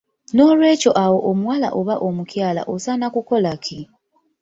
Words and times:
N'olwekyo 0.33 0.91
awo 1.03 1.17
omuwala 1.29 1.67
oba 1.79 1.95
omukyala 2.07 2.61
osaana 2.73 3.07
kukola 3.15 3.51
ki? 3.63 3.79